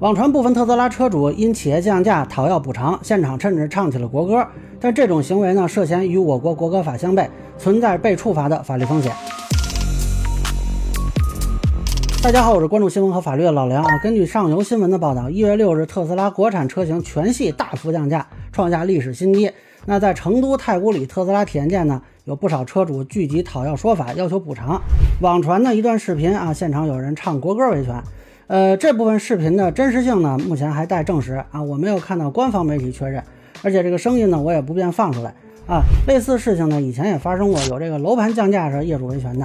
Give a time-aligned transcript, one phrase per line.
[0.00, 4.46] 网传部分特斯拉车主因企业降价讨要补偿，现场甚至唱起了国歌。
[4.78, 7.26] 但这种行为呢，涉嫌与我国国歌法相悖，
[7.58, 9.12] 存在被处罚的法律风险。
[12.22, 13.98] 大家好，我是关注新闻和法律的老梁啊。
[13.98, 19.50] 根据上游新闻的报道，一月六日，特斯拉国产车型全系大幅降价，创下历史新低。
[19.86, 24.80] 那在成都太古里特斯拉体验店呢，有不少车主聚集讨要说法，要求补偿。
[25.20, 28.00] 网传的一段视频啊，现场有人唱国歌维权。
[28.48, 33.22] 呃，这部分视频的真实性呢，目前还待证实啊，我没有看到官方媒体确认，
[33.62, 35.34] 而且这个声音呢，我也不便放出来
[35.66, 35.82] 啊。
[36.06, 39.44] 类似事情呢，以前也发生过，有这个楼盘降价时业主维权的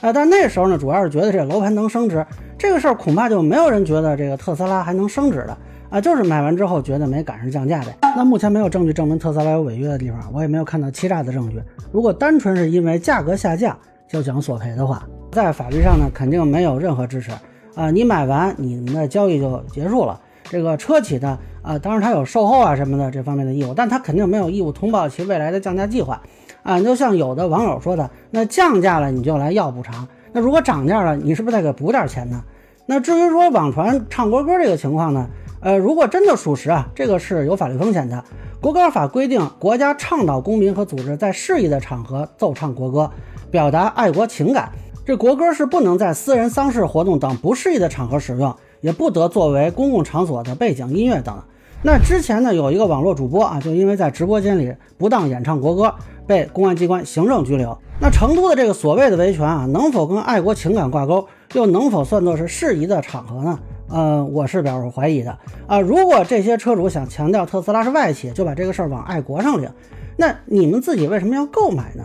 [0.00, 2.24] 啊，但那时候呢，主要是觉得这个楼盘能升值，
[2.56, 5.58] 这个事儿恐怕就没有人觉得这个特斯拉还能升值的
[5.90, 7.96] 啊，就是买完之后觉得没赶上降价呗。
[8.16, 11.60] 那目前没有证据证明特斯拉有违约的地方，我也没有看到欺诈的证据。
[11.90, 13.76] 如果单纯是因为价格下降
[14.08, 15.02] 就想索赔的话，
[15.32, 17.32] 在法律上呢，肯定没有任何支持。
[17.74, 20.20] 啊，你买完你们的交易就结束了。
[20.44, 26.20] 这个车企呢，啊，当然它有售后啊什么的这方面的义务，但它肯定没有义务通报其未来的降价计划。
[26.62, 32.42] 啊，就像有的网友说的，那降价了你就来要补偿，那如果涨价了，你是不是得给补点钱呢？
[32.86, 35.28] 那至于说网传唱国歌这个情况呢，
[35.60, 38.22] 呃，如果真的属实啊，这个是有法律风险的。
[38.60, 43.10] 国歌法规定，国家倡导公民和组织在适宜的场合奏唱国歌，
[43.50, 44.70] 表达爱国情感。
[45.06, 51.36] 这国歌是不能在私人丧事活动等不适宜的场合使用，也不得作为公共场所的背景音乐等。
[51.82, 55.94] 那之前呢，有一个网络主播啊，就因为在直播间里不当演唱国歌，
[56.26, 57.76] 被公安机关行政拘留。
[58.00, 63.58] 那成都的这个所谓的维权啊，能否跟爱国情感挂钩，又能否算作是适宜的场合呢？
[63.90, 65.78] 呃，我是表示怀疑的啊。
[65.78, 69.68] 如果这些车主想强调特斯拉是外企，就把这个事儿往爱国上领，
[70.16, 72.04] 那你们自己为什么要购买呢？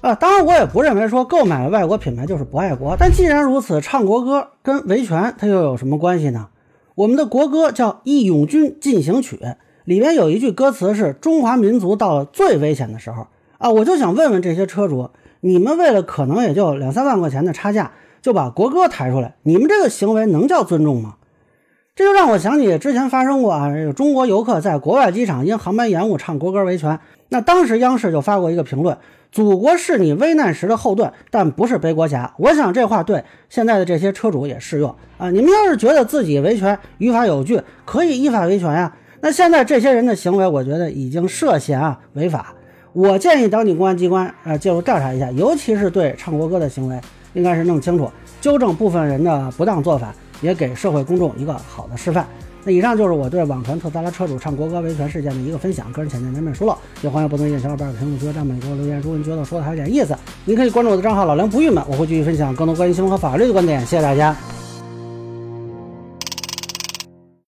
[0.00, 2.96] 啊，当然我也不认为说购买了外国品牌就是不爱国。
[2.98, 6.48] 但既然如此，唱国歌跟维权它又有什么关系呢？
[6.94, 9.36] 我们的国歌叫《义勇军进行曲》，
[9.84, 13.26] 里边有一句歌词是“中华民族到了最危险的时候”。
[13.58, 15.10] 啊，我就想问问这些车主，
[15.40, 21.16] 你们为了可能也就两三万块钱的差价，就把国歌抬出来，你们这个行为能叫尊重吗？
[21.96, 28.98] 这就让我想起之前发生过啊，有中国游客在国外机场因航班延误唱国歌维权，那当时央视就发过一个评论。
[29.32, 32.34] 祖国是你危难时的后盾，但不是背锅侠。
[32.36, 35.30] 我想这话对现在的这些车主也适用啊！
[35.30, 38.94] 你们要是觉得自己维权于法有据，可以依法维权呀。
[39.22, 42.54] 那现在这些人的行为，我觉得已经涉嫌啊违法。
[42.92, 47.00] 我建议当地公安机关啊介入调查一下，尤其是对唱国歌的行为，
[47.32, 48.10] 应该是弄清楚，
[48.42, 52.26] 纠正部分人的不当做法，也给社会公众一个好的示范。
[52.64, 59.00] 那以上就是我对网传特斯拉车主唱国歌维权事件的一个分享，个人浅见难免疏漏，也欢迎不同意见小伙伴评论区和弹幕里给我留言。
[59.00, 63.78] 如果你觉得说的还有点意思，您可以关注我的账号老梁不郁闷，我会继续分享更多关于新闻和法律的观点。
[63.80, 64.55] 谢谢大家。